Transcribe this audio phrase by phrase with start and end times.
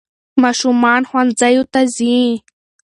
[0.43, 2.17] ماشومان ښوونځیو ته ځي.